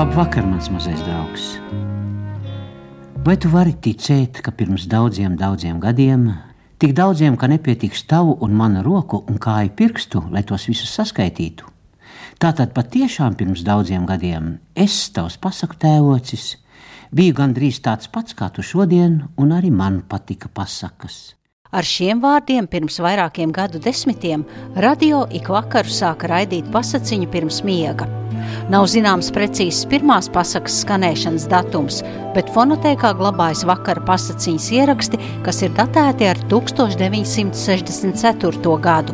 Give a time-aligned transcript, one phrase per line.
[0.00, 1.42] Labvakar, mans mazais draugs!
[3.20, 6.22] Vai tu vari ticēt, ka pirms daudziem, daudziem gadiem,
[6.80, 11.68] tik daudziem, ka nepietiks tavu un manu roku un kāju pirkstu, lai tos visus saskaitītu?
[12.40, 16.54] Tātad patiešām pirms daudziem gadiem es, tavs pasaku tēvocis,
[17.12, 21.20] biju gandrīz tāds pats kā tu šodien, un arī man patika pasakas.
[21.70, 24.42] Ar šiem vārdiem pirms vairākiem gadu desmitiem
[24.74, 28.10] radio ik vakaru sāka raidīt pasakiņu pirms miega.
[28.72, 32.02] Nav zināms precīzs pirmās pasakas skanēšanas datums,
[32.34, 38.74] bet fonotēkā glabājas vakara pasakiņas ieraksti, kas ir datēti ar 1964.
[38.82, 39.12] gadu.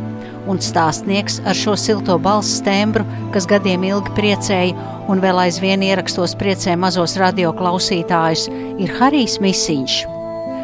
[0.49, 3.05] Un stāstnieks ar šo silto balss tembru,
[3.37, 4.73] kas gadiem ilgi priecēja
[5.13, 8.49] un vēl aizvien ierakstos priecē mazos radio klausītājus,
[8.81, 10.16] ir Harijs Misiņš.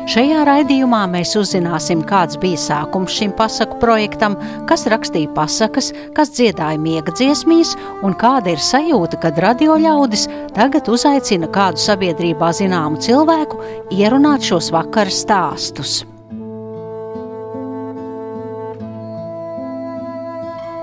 [0.02, 4.34] Šajā raidījumā mēs uzzināsim, kāds bija sākums šim pasaku projektam,
[4.66, 10.26] kas rakstīja pasakas, kas dziedāja miega dziesmīs, un kāda ir sajūta, kad radio ļaudis
[10.58, 13.62] tagad uzaicina kādu sabiedrībā zināmu cilvēku
[13.94, 16.00] ierunāt šos vakara stāstus.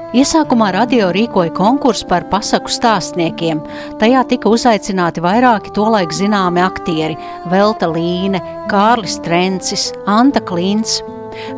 [0.10, 3.60] Iesākumā radio rīkoja konkursu par pasaku stāstniekiem.
[4.02, 7.14] Tajā tika uzaicināti vairāki tolaik zināmi aktieri-
[7.52, 11.04] Velta Līne, Kārlis Trencis, Anta Klints.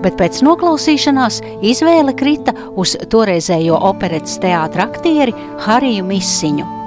[0.03, 6.80] Bet pēc noklausīšanās izvēle krita uz toreizējo operetes teātra aktieri Hariju Misiņu.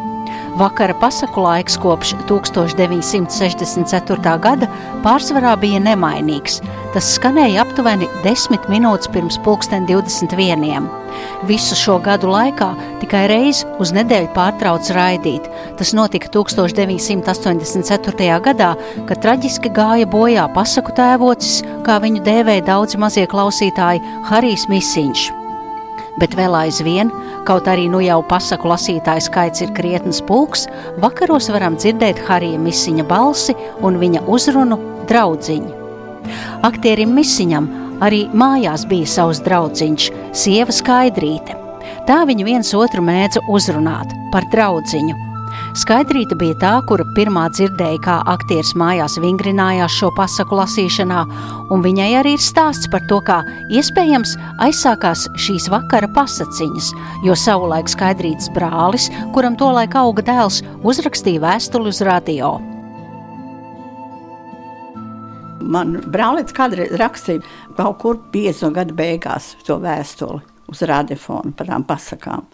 [0.55, 4.38] Vakara pasaku laiks kopš 1964.
[4.38, 4.69] gada
[5.02, 6.61] pārsvarā bija nemainīgs.
[6.94, 10.86] Tas skanēja aptuveni 10 minūtes pirms pulksten 21.
[11.51, 12.70] Visu šo gadu laikā
[13.02, 15.51] tikai reizi uz nedēļu pārtrauc raidīt.
[15.79, 18.40] Tas notika 1984.
[18.46, 18.70] gadā,
[19.11, 25.43] kad traģiski gāja bojā pasaku tēvocis, kā viņu dēvēja daudzi mazie klausītāji, Harijs Misiņš.
[26.23, 27.11] Bet vēl aizvien,
[27.48, 30.69] kaut arī nu jau pasaku lasītāju skaits ir krietnes pulks,
[31.02, 34.79] vakaros varam dzirdēt Harija Misiņa balsi un viņa uzrunu
[35.11, 35.80] draudziņu.
[36.64, 37.67] Aktierim Misiņam
[38.03, 41.55] Arī mājās bija savs draugs, sieva skaidrīte.
[42.08, 45.33] Tā viņi viens otru mēdza uzrunāt par draudziņu.
[45.74, 51.24] Skaidrīta bija tā, kura pirmā dzirdēja, kā aktieris mājās vingrinājās šo pasaku lasīšanā,
[51.74, 53.40] un viņai arī ir stāsts par to, kā
[53.74, 56.92] iespējams aizsākās šīs vakara pasaciņas,
[57.27, 62.55] jo savulaik Skaidrītas brālis, kuram tolaik auga dēls, uzrakstīja vēstuli uz radio.
[65.58, 67.42] Man brālis kādreiz rakstīja
[67.74, 70.39] kaut kur 50 gadu beigās to vēstuli
[70.70, 72.46] uz radiofonu par tām pasakām.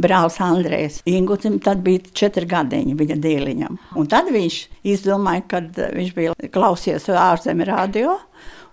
[0.00, 3.78] Brālis Andrejs Ingutim tad bija četri gadiņi viņa dēliņam.
[4.00, 4.58] Un tad viņš
[4.94, 8.16] izdomāja, kad viņš bija klausies ārzemē radio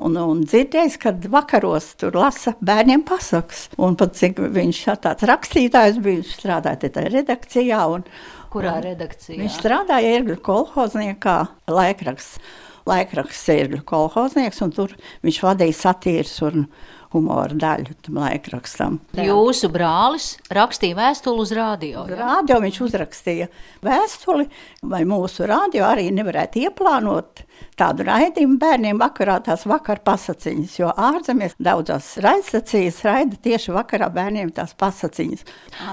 [0.02, 3.68] un, un dzirdējis, kad vakaros tur lasa bērniem pasakas.
[3.82, 7.86] Un pat cik viņš tāds rakstītājs bija, viņš strādāja te redakcijā.
[7.94, 8.08] Un,
[8.52, 9.38] Kurā redakcijā?
[9.40, 11.38] Viņš strādāja Ergļu kolhozniekā
[11.72, 12.42] laikraksts
[12.90, 14.96] laikraksts Sērgļu kolhoznieks, un tur
[15.26, 16.66] viņš vadīja satīras un
[17.12, 18.98] humora daļu tam laikrakstam.
[19.20, 22.06] Jūsu brālis rakstīja vēstuli uz rādio.
[22.06, 23.50] Uz rādio viņš uzrakstīja
[23.86, 24.48] vēstuli,
[24.88, 27.44] vai mūsu rādio arī nevarētu ieplānot
[27.80, 34.52] tādu raidījumu bērniem vakarā tās vakar pasaciņas, jo ārzemēs daudzās raidstacijas raida tieši vakarā bērniem
[34.56, 35.46] tās pasaciņas.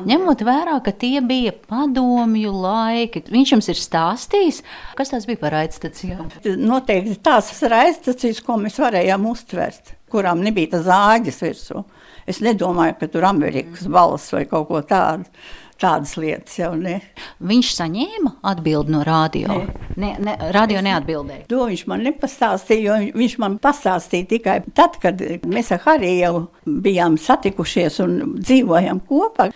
[0.09, 4.63] Ņemot vērā, ka tie bija padomju laiki, viņš jums ir stāstījis,
[4.99, 6.29] kas tās bija par raidstacijām?
[6.63, 11.85] Noteikti tās raidstacijas, ko mēs varējām uztvert, kurām nebija tā zāģis virsū.
[12.29, 15.25] Es nedomāju, ka tur Amerikas balss vai kaut ko tādu
[15.79, 16.99] tādas lietas jau ne.
[17.45, 19.61] Viņš saņēma atbildi no radio.
[19.99, 21.47] Ne, ne, radio neatbildēja.
[21.51, 28.01] To viņš man nepastāstīja, viņš man pastāstīja tikai tad, kad mēs ar Hariju bijām satikušies
[28.05, 29.53] un dzīvojam kopā.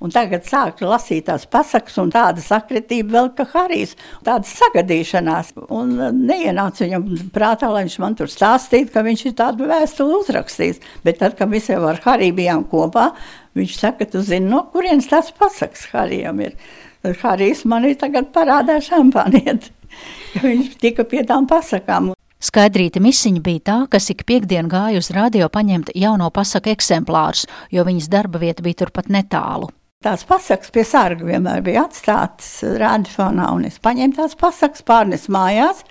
[0.00, 3.92] Un tagad sāk lasīt tās pasakas, un tāda sakritība vēl kā Harijs,
[4.24, 5.50] tāda sagadīšanās.
[5.76, 5.92] Un
[6.22, 10.80] neienāca viņam prātā, lai viņš man tur stāstītu, ka viņš ir tādu vēstuli uzrakstījis.
[11.04, 13.10] Bet tad, kad mēs jau ar Hariju bijām kopā,
[13.58, 16.56] viņš saka, tu zini, no kurienes tās pasakas Harijam ir.
[17.20, 19.68] Harijs man ir tagad parādā šampaniet.
[20.44, 22.12] Viņš tika pie tām pasakām.
[22.40, 27.84] Skaidrīta misiņa bija tā, kas ik piekdien gāja uz radio paņemt jauno pasaku eksemplārus, jo
[27.84, 29.68] viņas darba vieta bija turpat netālu.
[30.00, 35.82] Tās pasakas pie sārga vienmēr bija atstātas rādīfonā, un es paņēmu tās pasakas, pārnesu mājās.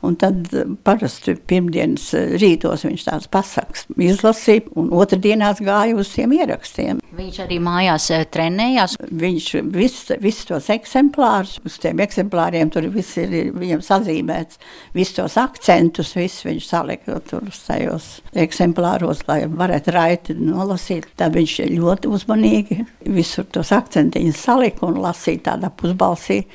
[0.00, 6.14] Un tad eh, parasti pirmdienas eh, rītos viņš tās pasakas izlasīja, un otrdienās gāja uz
[6.14, 7.02] tiem ierakstiem.
[7.18, 8.96] Viņš arī mājās eh, trenējās.
[9.20, 14.60] Viņš visus vis tos eksemplārus, uz tiem eksemplāriem tur viss ir viņam sazīmēts,
[14.96, 21.12] visus tos akcentus, viss viņš salika tur uz tajos eksemplāros, lai varētu raiti nolasīt.
[21.20, 22.82] Tad viņš ļoti uzmanīgi
[23.12, 26.46] visur tos akcentiņus salika un lasīja tādā pusbalsī.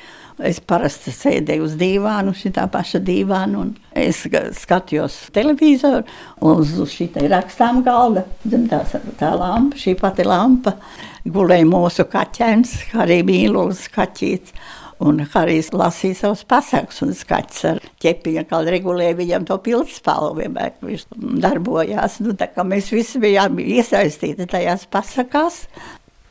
[0.44, 3.62] Es parasti sēdēju uz dīvānu, šitā paša dīvāna,
[3.96, 4.18] es
[4.60, 6.02] skatījos televizoru,
[6.44, 8.82] un uz šī rakstām galda, tā,
[9.16, 10.74] tā lampa, šī pati lampa,
[11.24, 14.52] gulēja mūsu kaķēns, arī mīlulis kaķīts.
[15.06, 20.70] Un Harijs lasīja savus pasakus, un skaits ar ķepiņu, kā regulēja viņam to pildspalvu vienmēr,
[20.80, 21.02] viņš
[21.44, 22.16] darbojās.
[22.24, 25.66] Nu, tā kā mēs visi bijām iesaistīti tajās pasakās,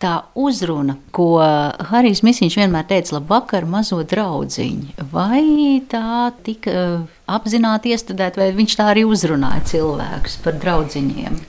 [0.02, 1.40] tā uzruna, ko
[1.90, 8.78] Harijs Misiņš vienmēr teica, labvakar, mazo draudziņu, vai tā tika uh, apzināti iestudēta, vai viņš
[8.80, 11.40] tā arī uzrunāja cilvēkus par draudziņiem?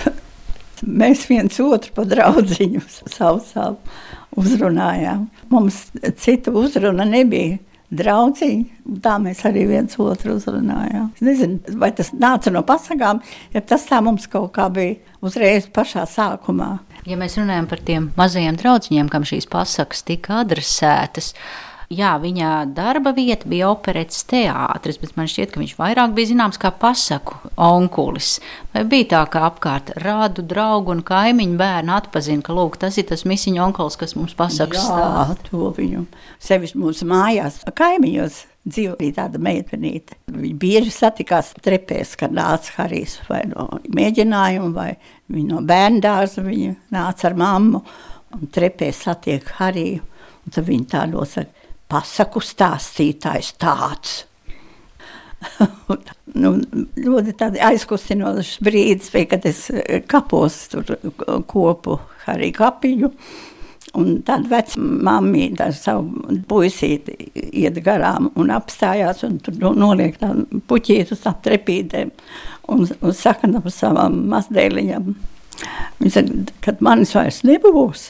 [1.00, 2.84] Mēs viens otru pa draudziņu
[3.18, 3.76] saucām,
[4.40, 5.26] uzrunājām.
[5.52, 5.88] Mums
[6.22, 7.58] cita uzruna nebija.
[7.90, 11.08] Draudziņi, tā mēs arī viens otru uzrunājām.
[11.16, 13.18] Es nezinu, vai tas nāca no pasakām,
[13.50, 14.94] ja tas tā mums kaut kā bija
[15.26, 16.68] uzreiz pašā sākumā.
[17.08, 21.32] Ja mēs runājam par tiem mazajiem draugiņiem, kam šīs pasakas tika adresētas,
[21.90, 26.60] jā, viņa darba vieta bija operetes teātris, bet man šķiet, ka viņš vairāk bija zināms
[26.60, 28.36] kā pasaku onkulis.
[28.74, 33.08] Vai bija tā, ka apkārt rādu draugu un kaimiņu bērnu atpazina, ka lūk, tas ir
[33.10, 35.50] tas misiņu onkulis, kas mums pasaka stāstu.
[35.50, 36.06] to viņu.
[36.44, 40.16] Sevišķi mūsu mājās, kaimiņos dzīvo arī tāda meitenīte.
[40.30, 44.90] Viņa bieži satikās trepēs, kad nāca Harijs vai no mēģinājuma, vai
[45.30, 47.82] viņa no bērndārza, viņa nāca ar mammu,
[48.36, 50.02] un trepēs satiek Hariju,
[50.46, 54.18] un tad viņa tā nosaka, pasaku stāstītājs tāds.
[56.42, 56.52] nu,
[57.00, 57.34] ļoti
[57.64, 59.66] aizkustinošs brīdis bija, kad es
[60.10, 60.94] kapos tur
[61.50, 61.96] kopu
[62.26, 63.10] Hariju kapiņu,
[63.98, 67.16] Un tad vecmāmiņa ar savu puisīti
[67.58, 72.12] iet garām un apstājās un tur noliek tādu puķītu uz tām trepīdēm
[72.70, 75.10] un, un saka tam savam mazdēliņam.
[75.98, 78.06] Viņa saka, kad manis vairs nebūs,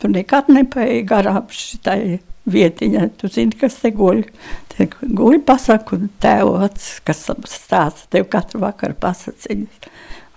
[0.00, 3.10] tu nekad nepaēji garām šitai vietiņai.
[3.20, 4.24] Tu zini, kas te guļ.
[4.72, 9.92] Te guļ pasaku tēvots, kas stāsta tev katru vakaru pasaciņas.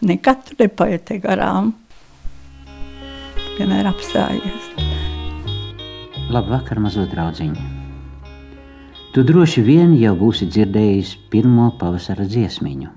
[0.05, 1.71] Nekad tu nepaēji te garām
[3.55, 4.65] vienmēr apstājies.
[6.33, 7.71] Labvakar, mazo draudziņu!
[9.15, 12.89] Tu droši vien jau būsi dzirdējis pirmo pavasara dziesmiņu.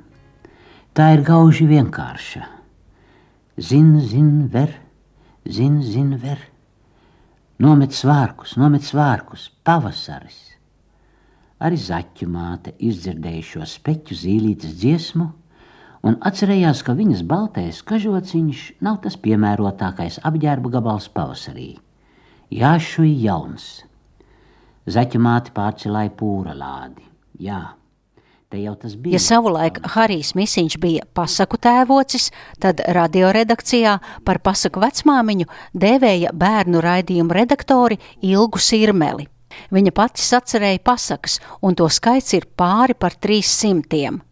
[0.98, 2.42] Tā ir gauži vienkārša.
[3.62, 4.72] Zin, zin, ver,
[5.46, 6.42] zin, zin, ver.
[7.62, 10.40] Nomet svārkus, nomet svārkus, pavasaris.
[11.62, 15.30] Arī zaķu māte izdzirdēja šo speķu zīlītes dziesmu
[16.06, 21.72] un atcerējās, ka viņas baltais kažociņš nav tas piemērotākais apģērba gabals pavasarī.
[22.54, 23.66] Jāšuj jauns.
[24.88, 27.04] Zaķa māte pārcelāja pūra lādi.
[27.44, 27.60] Jā,
[29.12, 35.44] Ja savulaik Harijs Misiņš bija pasaku tēvocis, tad radioredakcijā par pasaku vecmāmiņu
[35.76, 39.28] dēvēja bērnu raidījumu redaktori Ilgu Sirmeli.
[39.68, 44.22] Viņa pati sacerēja pasakas, un to skaits ir pāri par trīs simtiem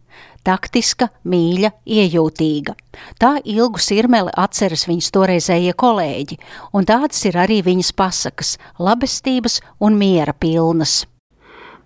[0.47, 2.75] taktiska, mīļa, iejūtīga.
[3.19, 6.39] Tā ilgu sirmeli atceras viņas toreizējie kolēģi,
[6.73, 8.55] un tādas ir arī viņas pasakas-
[8.87, 11.05] labestības un miera pilnas.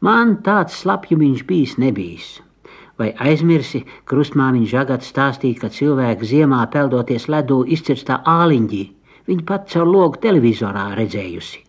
[0.01, 2.29] Man tāds slapjumiņš bijis nebijis.
[2.97, 8.83] Vai aizmirsi, krustmāmiņa žagata stāstīja, ka cilvēki ziemā peldoties ledū izcirstā āliņģī,
[9.27, 11.61] viņa pat caur logu televizorā redzējusi.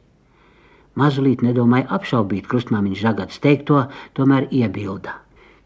[0.97, 5.15] Mazulīt nedomāja apšaubīt krustmāmiņa žagatas teikto, tomēr iebilda.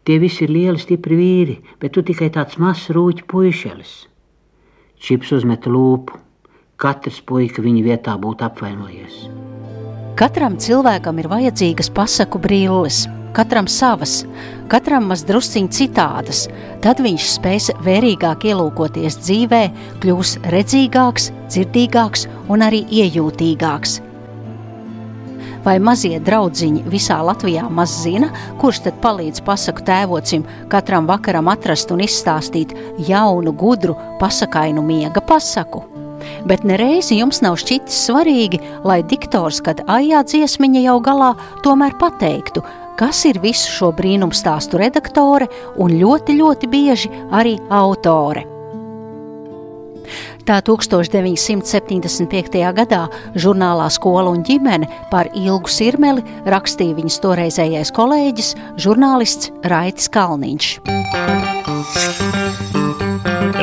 [0.07, 3.91] Tie visi ir lieli, stipri vīri, bet tu tikai tāds mazs rūķis puišelis.
[5.03, 6.15] Čips uzmeta lūpu.
[6.79, 9.17] Katrs puika viņa vietā būtu apvainojies.
[10.15, 13.03] Katram cilvēkam ir vajadzīgas pasaku brilles,
[13.35, 14.21] katram savas,
[14.71, 16.45] katram maz drusciņi citādas.
[16.81, 19.63] Tad viņš spēs vērīgāk ielūkoties dzīvē,
[19.99, 23.99] kļūs redzīgāks, dzirdīgāks un arī iejūtīgāks
[25.65, 28.29] vai mazie draudziņi visā Latvijā maz zina,
[28.61, 32.73] kurš tad palīdz pasaku tēvocim katram vakaram atrast un izstāstīt
[33.07, 35.85] jaunu, gudru, pasakainu miega pasaku.
[36.49, 41.31] Bet nereizi jums nav šķitis svarīgi, lai diktors, kad aijā dziesmiņa jau galā,
[41.63, 42.65] tomēr pateiktu,
[42.97, 48.56] kas ir visu šo brīnumstāstu redaktore un ļoti, ļoti bieži arī autore.
[50.47, 52.61] Tā 1975.
[52.71, 53.01] gadā
[53.35, 60.71] žurnālā Skola un ģimene par ilgu sirmeli rakstīja viņas toreizējais kolēģis, žurnālists Raitis Kalniņš.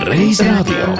[0.05, 0.93] Reiz radio.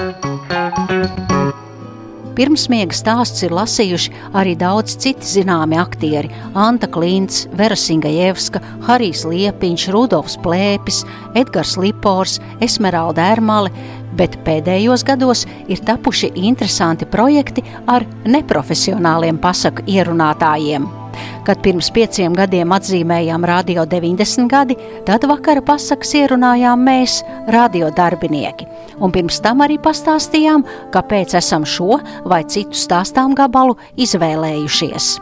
[2.35, 6.27] Pirmsmiega stāsts ir lasījuši arī daudz citi zināmi aktieri-
[6.67, 13.71] Anta Klints, Vera Singajevska, Harijs Liepiņš, Rudolfs Plēpis, Edgars Lipors, Esmeralda Ermale,
[14.17, 21.04] bet pēdējos gados ir tapuši interesanti projekti ar neprofesionāliem pasaku ierunātājiem.
[21.45, 27.19] Kad pirms pieciem gadiem atzīmējām Radio 90 gadi, tad vakara pasakas ierunājām mēs,
[27.53, 28.69] radio darbinieki.
[28.99, 35.15] Un pirms tam arī pastāstījām, kāpēc esam šo vai citu stāstām gabalu izvēlējušies.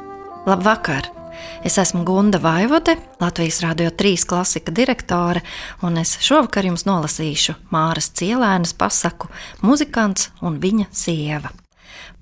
[0.48, 1.14] Labvakar!
[1.64, 5.42] Es esmu Gunda Vaivode, Latvijas Rādio 3 klasika direktore,
[5.82, 9.32] un es šovakar jums nolasīšu Māras Cielēnas pasaku
[9.64, 11.56] Muzikants un viņa sieva.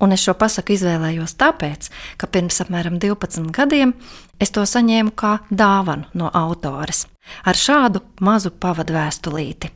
[0.01, 3.93] Un es šo pasaku izvēlējos tāpēc, ka pirms apmēram 12 gadiem
[4.41, 7.05] es to saņēmu kā dāvanu no autores
[7.45, 9.71] ar šādu mazu pavadu vēstulīti.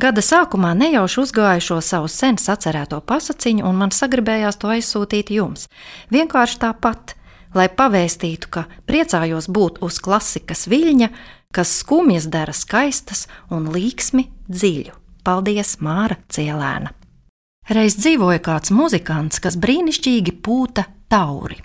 [0.00, 5.68] Gada sākumā nejauši uzgāju šo savu sen sacerēto pasakiņu, un man sagribējās to aizsūtīt jums.
[6.10, 7.14] Vienkārši tāpat,
[7.54, 11.12] lai pavēstītu, ka priecājos būt uz klasikas viļņa,
[11.54, 14.98] kas skumjas dara skaistas un līksmi dziļu.
[15.24, 17.03] Paldies, Māra Cielēna!
[17.64, 21.62] Reiz dzīvoja kāds muzikants, kas brīnišķīgi pūta tauri.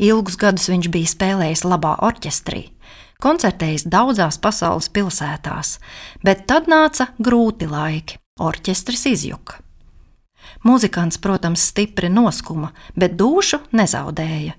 [0.00, 2.62] Ilgus gadus viņš bija spēlējis labā orķestrī,
[3.20, 5.76] koncertējis daudzās pasaules pilsētās,
[6.24, 9.60] bet tad nāca grūti laiki, orķestris izjuka.
[10.64, 14.56] Muzikants, protams, stipri noskuma, bet dušu nezaudēja.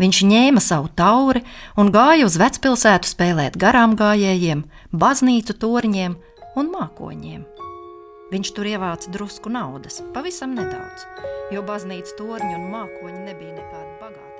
[0.00, 1.44] Viņš ņēma savu tauri
[1.76, 6.16] un gāja uz vecpilsētu spēlēt garām gājējiem, baznīcu torņiem
[6.56, 7.44] un mākoņiem.
[8.32, 11.04] Viņš tur ievāca drusku naudas, pavisam nedaudz,
[11.52, 14.31] jo baznīcas torņi un mākoņi nebija nekādi klausītāji.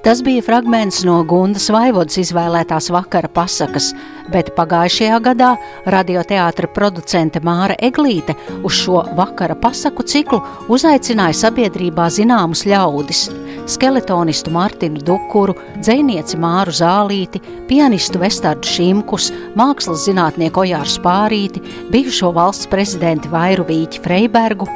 [0.00, 3.90] Tas bija fragments no Gundas Vaivodas izvēlētās vakara pasakas,
[4.32, 5.50] bet pagājušajā gadā
[5.92, 8.32] radioteātra producente Māra Eglīte
[8.64, 10.40] uz šo vakara pasaku ciklu
[10.72, 13.26] uzaicināja sabiedrībā zināmus ļaudis
[13.70, 22.70] skeletonistu Mārtiņu Dukuru, dzēnieci Māru Zālīti, pianistu Vestardu Šimkus, mākslas zinātnieku Ojāru Spārīti, bijušo valsts
[22.72, 24.68] prezidenti Vairu Vīķi Freibergu.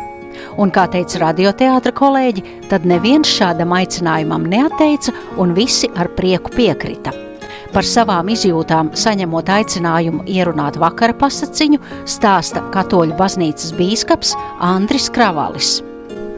[0.57, 7.15] Un, kā teica radioteātra kolēģi, tad neviens šādam aicinājumam neateica un visi ar prieku piekrita.
[7.75, 15.81] Par savām izjūtām, saņemot aicinājumu ierunāt vakara pasaciņu, stāsta katoļu baznīcas bīskaps Andris Kravalis.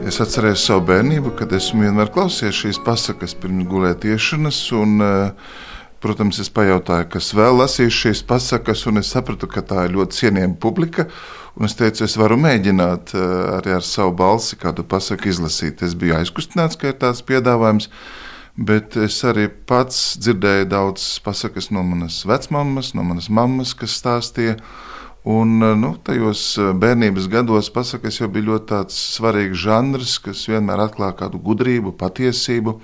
[0.07, 4.59] Es atceros savu bērnību, kad esmu vienmēr klausījies šīs pasakas pirms gulētiešanas.
[4.77, 5.31] Un, eh,
[6.01, 10.19] protams, es pajautāju, kas vēl lasīs šīs pasakas, un es sapratu, ka tā ir ļoti
[10.21, 11.07] cienījama publika.
[11.65, 13.25] Es teicu, es varu mēģināt eh,
[13.57, 15.81] arī ar savu balsi kādu pasaku izlasīt.
[15.85, 17.89] Es biju aizkustināts, ka ir tāds piedāvājums.
[18.57, 24.57] Bet es arī pats dzirdēju daudzas pasakas no manas vecmāmas, no manas mammas, kas stāstīja
[25.29, 30.85] Un, eh, nu, tajos eh, bērnības gados pasakas jau bija ļoti svarīgs žanrs, kas vienmēr
[30.85, 32.77] atklāja kādu gudrību, patiesību.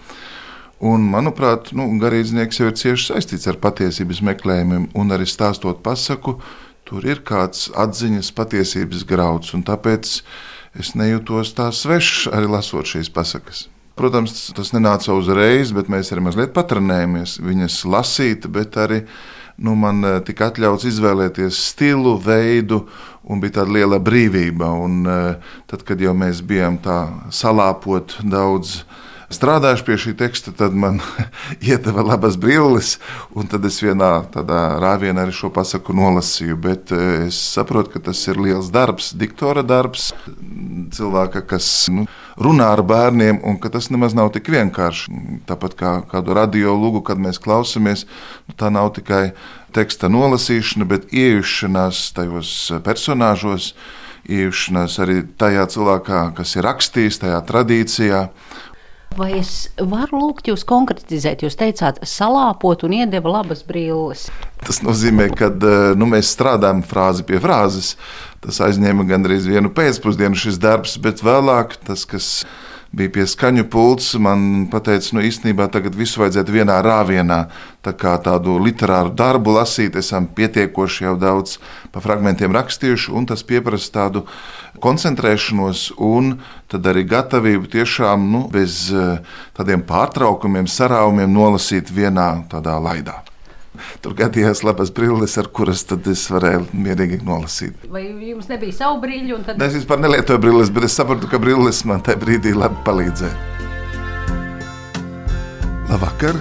[0.83, 6.35] Un, manuprāt, nu, garīdznieks jau ir cieši saistīts ar patiesības meklējumiem, un arī stāstot pasaku,
[6.93, 10.19] tur ir kāds atziņas patiesības grauds, un tāpēc
[10.77, 13.67] es nejūtos tā svešs arī lasot šīs pasakas.
[13.97, 19.03] Protams, tas nenāca uzreiz, bet mēs arī mazliet patrenējāmies viņas lasīt, bet arī
[19.57, 22.83] nu, man eh, tika atļauts izvēlēties stilu, veidu,
[23.25, 24.69] un bija tāda liela brīvība.
[24.85, 26.77] Un, eh, tad, kad jau mēs bijām
[27.33, 28.83] salāpot daudz
[29.35, 30.99] strādājuši pie šī teksta, tad man
[31.63, 32.97] iedeva labas brilles,
[33.35, 36.59] un tad es vienā tādā rāvienā arī šo pasaku nolasīju.
[36.63, 40.11] Bet eh, es saprotu, ka tas ir liels darbs, diktora darbs,
[40.93, 42.05] cilvēka, kas nu,
[42.37, 45.17] runā ar bērniem, un ka tas nemaz nav tik vienkārši.
[45.49, 48.05] Tāpat kā kādu radio lūgu, kad mēs klausāmies,
[48.47, 49.33] nu, tā nav tikai
[49.73, 52.53] teksta nolasīšana, bet iejušanās tajos
[52.85, 53.73] personāžos,
[54.29, 58.27] iejušanās arī tajā cilvēkā, kas ir rakstījis, tajā tradīcijā.
[59.17, 61.43] Vai es varu lūgt jūs konkretizēt?
[61.45, 64.27] Jūs teicāt, salāpot un iedeva labas brilles.
[64.63, 67.93] Tas nozīmē, ka eh, nu, mēs strādājam frāzi pie frāzes.
[68.43, 72.29] Tas aizņēma gandrīz vienu pēcpusdienu šis darbs, bet vēlāk tas, kas
[72.93, 77.39] bija pie skaņu pults, man teica, nu īstenībā tagad visu vajadzētu vienā rāvienā.
[77.83, 81.57] Tā kā tādu literāru darbu lasīt, esam pietiekoši jau daudz
[81.91, 84.23] pa fragmentiem rakstījuši, un tas pieprasa tādu
[84.83, 86.37] koncentrēšanos un
[86.73, 89.19] arī gatavību tiešām nu, bez eh,
[89.57, 93.19] tādiem pārtraukumiem, sarāvumiem nolasīt vienā tādā laidā.
[94.03, 97.87] Tur gadījās labas brilles, ar kuras es varēju mierīgi nolasīt.
[97.89, 99.39] Vai jums nebija savu brīļu?
[99.47, 99.61] Tad...
[99.65, 103.35] Es vispār nelietoju brilles, bet es sapratu, ka brilles man tajā brīdī labi palīdzēja.
[105.89, 106.37] Labvakar!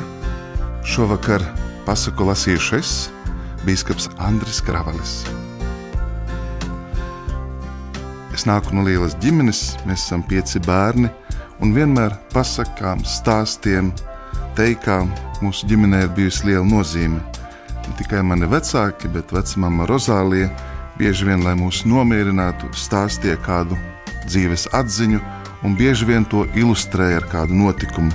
[0.83, 1.45] Šovakar
[1.87, 2.93] pasaku lasījuši es,
[3.63, 5.21] Bīskaps Andris Kravalis.
[8.35, 11.11] Es nāku no lielas ģimenes, mēs esam pieci bērni,
[11.63, 13.93] un vienmēr pasakām, stāstiem,
[14.59, 17.21] teikām mūsu ģimenē ir bijusi liela nozīme.
[17.83, 20.51] Ne tikai mani vecāki, bet vecmāma Rozālija
[20.99, 23.79] bieži vien, lai mūs nomierinātu, stāstīja kādu
[24.29, 25.21] dzīves atziņu
[25.67, 28.13] un bieži vien to ilustrēja ar kādu notikumu.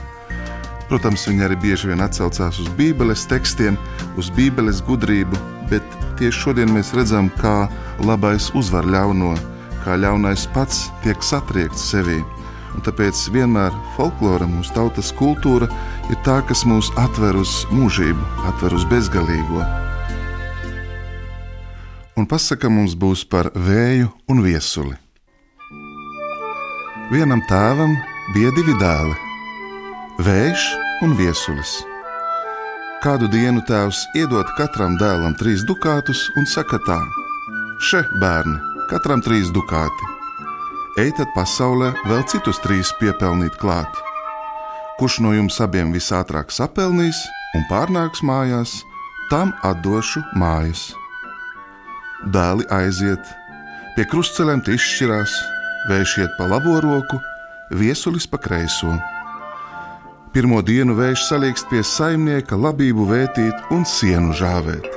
[0.88, 3.76] Protams, viņi arī bieži vien atcaucās uz Bībeles tekstiem,
[4.20, 5.36] uz Bībeles gudrību,
[5.72, 5.84] bet
[6.20, 7.68] tieši šodien mēs redzam, kā
[8.08, 9.34] labais uzvar ļauno,
[9.84, 12.22] kā ļaunais pats tiek satriekts sevī.
[12.78, 15.68] Un tāpēc vienmēr folklora, mūsu tautas kultūra,
[16.12, 19.66] ir tā, kas mūs atver uz mūžību, atver uz bezgalīgo.
[22.18, 24.96] Un pasaka mums būs par vēju un viesuli.
[27.12, 27.94] Vienam tēvam
[28.34, 29.16] bija divi dēli-
[30.28, 30.64] vējš
[31.06, 31.78] un viesulis.
[33.04, 36.98] Kādu dienu tēvs iedod katram dēlam trīs dukātus un saka tā:
[37.80, 38.58] Še, bērni,
[38.90, 40.06] katram trīs dukāti.
[40.98, 44.07] Ejiet pasaulē vēl citus trīs piepelnīt klāt.
[44.98, 47.18] Kurš no jums abiem visātrāk sapelnīs
[47.54, 48.72] un pārnāks mājās,
[49.30, 50.88] tam atdošu mājas.
[52.34, 53.28] Dēli aiziet,
[53.94, 55.36] pie krustcelēm tie izšķirās,
[55.92, 57.20] vējš iet pa labo roku,
[57.78, 58.96] viesulis pa kreiso.
[60.34, 64.88] Pirmo dienu vējš salīkst pie saimnieka labību vētīt un sienu žāvēt.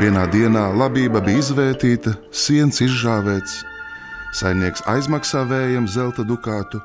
[0.00, 3.60] Vienā dienā labība bija izvērtīta, siens izžāvēts,
[4.40, 6.80] saimnieks aizmaksā vējam zelta dukātu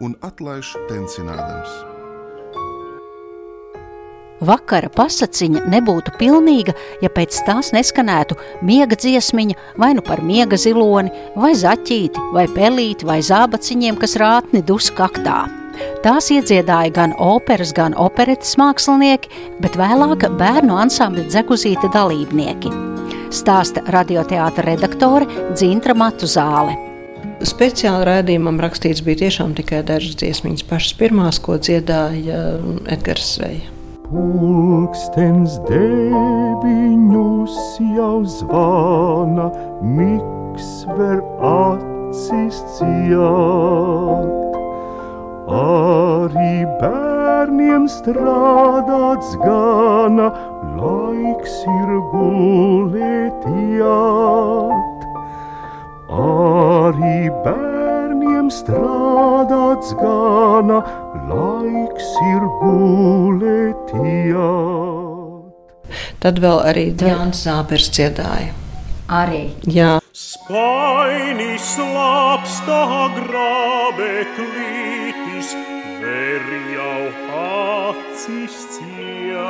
[0.00, 1.82] un atlaiž tencinādams.
[4.44, 8.36] Vakara pasakiņa nebūtu pilnīga, ja pēc tās neskanētu
[8.68, 14.60] miega dziesmiņa vai nu par miega ziloni, vai zaķīti, vai pelīti, vai zābaciņiem, kas rātni
[14.60, 15.46] dus kaktā.
[16.04, 19.32] Tās iedziedāja gan operas, gan operetes mākslinieki,
[19.64, 22.72] bet vēlāk bērnu ansambļa dzeguzīta dalībnieki.
[23.32, 26.85] Stāsta radioteātra redaktore Dzintra Matu Zāle.
[27.44, 32.56] Speciāli rādījumam rakstīts bija tiešām tikai dažas dziesmiņas, pašas pirmās, ko dziedāja
[32.88, 33.68] Edgars Sveja.
[34.06, 37.56] Pulkstens deviņus
[37.92, 39.50] jau zvana,
[39.84, 44.32] miks ver acis ciet.
[45.60, 50.32] Arī bērniem strādāts gana,
[50.80, 54.95] laiks ir gulēt jāt.
[56.06, 60.78] Arī bērniem strādāts gana,
[61.26, 63.90] laiks ir gulēt
[64.30, 65.50] jāt.
[66.22, 68.54] Tad vēl arī Jānis Zāpers dziedāja.
[69.10, 69.50] Arī.
[69.70, 69.98] Jā.
[70.16, 75.48] Spainis slapstā grābeklītis,
[76.02, 76.42] ver
[76.74, 77.02] jau
[77.42, 79.46] acis ciet.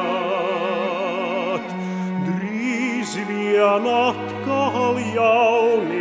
[2.27, 5.96] Drīz vien atkal jauni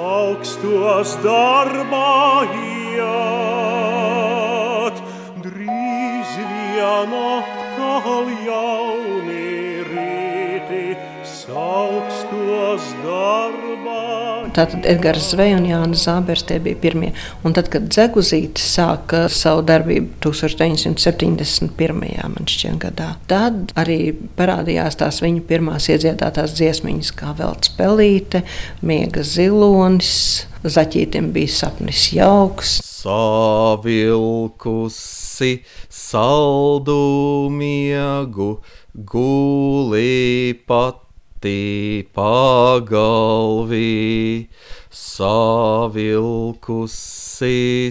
[0.00, 3.36] saukstos darbā iet.
[5.44, 10.86] Drīz vien atkal jauni rīti,
[11.36, 13.69] saukstos darbā.
[14.54, 17.10] Tātad Edgars Zveja un Jānis Zābers tie bija pirmie.
[17.46, 22.28] Un tad, kad Dzeguzītis sāka savu darbību 1971.
[22.34, 24.00] man šķiet gadā, tad arī
[24.38, 28.38] parādījās tās viņa pirmās iedziedātās dziesmiņas, kā Veltes pelīte,
[28.82, 30.12] Miega zilonis,
[30.60, 32.80] Zaķītim bija sapnis jauks.
[33.00, 33.80] Savilkusi
[35.88, 38.50] saldu miegu,
[38.92, 40.52] gulī
[41.40, 43.78] pati pagalvī,
[44.90, 46.40] savilkusi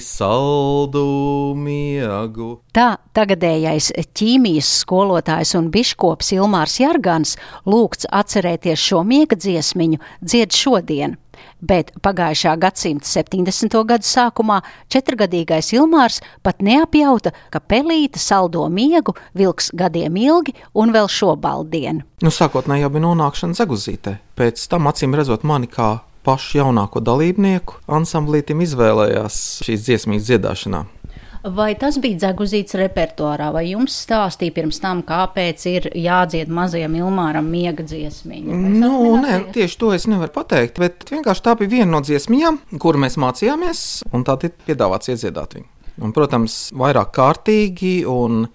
[0.01, 2.61] saldu miegu.
[2.73, 11.17] Tā tagadējais ķīmijas skolotājs un biškops Ilmārs Jārgans lūgts atcerēties šo miega dziesmiņu dzied šodien.
[11.61, 13.79] Bet pagājušā gadsimta 70.
[13.89, 21.09] gadu sākumā četrgadīgais Ilmārs pat neapjauta, ka pelīte saldo miegu vilks gadiem ilgi un vēl
[21.11, 22.05] šobaldienu.
[22.23, 24.19] Nu, sākotnēji jau bija nonākšana Zaguzītē.
[24.39, 25.97] Pēc tam, acīm redzot, mani kā
[26.27, 30.83] pašu jaunāko dalībnieku ansamblītim izvēlējās šīs dziesmas dziedāšanā.
[31.43, 37.47] Vai tas bija dzeguzīts repertuārā, vai jums stāstīja pirms tam, kāpēc ir jādzied mazajam Ilmāram
[37.47, 38.57] miega dziesmiņa?
[38.81, 38.91] Nu,
[39.23, 43.15] nē, tieši to es nevaru pateikt, bet vienkārši tā bija viena no dziesmām, kuru mēs
[43.23, 45.69] mācījāmies, un tā tika piedāvāts iedziedāt viņu.
[45.99, 48.45] Un, protams, vairāk kārtīgi, un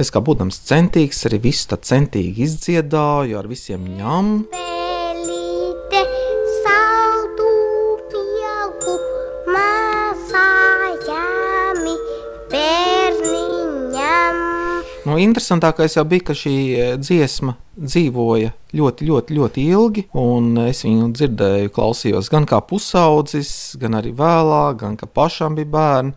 [0.00, 4.32] es kā būdams centīgs, arī visu tā centīgi izdziedāju ar visiem ņem.
[15.14, 20.02] Nu, interesantākais jau bija, ka šī e, dziesma dzīvoja ļoti, ļoti, ļoti ilgi.
[20.18, 25.70] un Es viņu dzirdēju, klausījos gan kā pusaudzis, gan arī vēlāk, gan kā pašam bija
[25.70, 26.16] bērni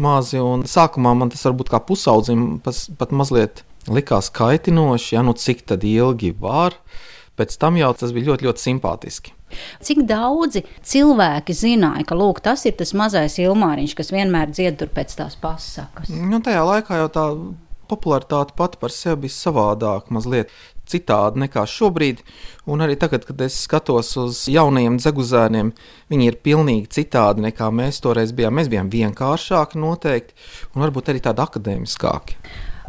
[0.00, 0.40] mazi.
[0.64, 3.60] Sākumā man tas varbūt kā pusaudzim pas, pat mazliet
[3.92, 6.78] likās kaitinoši, ja nu cik tad ilgi var.
[7.36, 9.34] Pēc tam jau tas bija ļoti, ļoti simpātiski.
[9.84, 14.88] Cik daudzi cilvēki zināja, ka lūk, tas ir tas mazais ilmāriņš, kas vienmēr dzied tur
[14.96, 16.08] pēc tās pasakas?
[16.08, 17.26] Nu, tajā laikā jau tā
[17.90, 20.52] popularitāte pati par sevi bija savādāka mazliet
[20.88, 22.22] citādi nekā šobrīd.
[22.70, 25.72] Un arī tagad, kad es skatos uz jaunajiem dzeguzēniem,
[26.12, 28.58] viņi ir pilnīgi citādi nekā mēs toreiz bijām.
[28.58, 30.36] Mēs bijām vienkāršāki noteikti,
[30.74, 32.38] un varbūt arī tādi akadēmiskāki.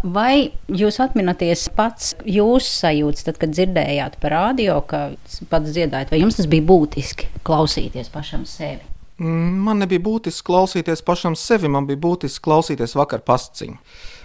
[0.03, 5.13] Vai jūs atminaties pats jūsu sajūtas, tad, kad dzirdējāt par radio, ka
[5.47, 8.83] pats dziedājat, vai jums tas bija būtiski klausīties pašam sevi?
[9.21, 13.77] Mm, man nebija būtiski klausīties pašam sevi, man bija būtiski klausīties vakar pasciņu.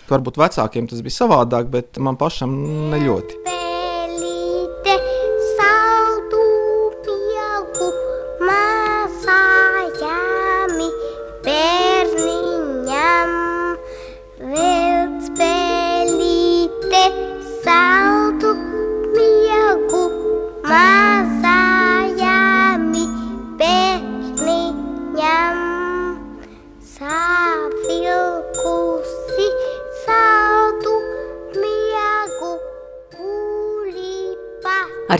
[0.09, 2.55] Varbūt vecākiem tas bija savādāk, bet man pašam
[2.93, 3.58] ne ļoti.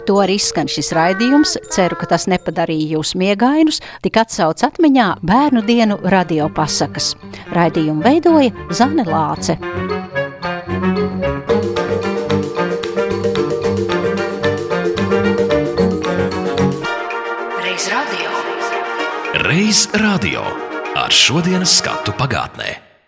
[0.09, 1.53] To arī skan šis raidījums.
[1.69, 7.13] Ceru, ka tas nepadarīja jūs miegainus, tik atsauc atmiņā bērnu dienu radio pasakas.
[7.53, 9.59] Raidījumu veidoja Zane Lāce.
[17.61, 18.35] Reiz radio.
[19.45, 20.45] Reiz radio
[20.97, 22.88] ar šodienas skatu pagātnē.